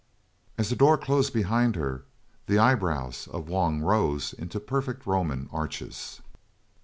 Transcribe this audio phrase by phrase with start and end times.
[0.57, 2.05] As the door closed behind her,
[2.47, 6.21] the eye brows of Wung rose into perfect Roman arches.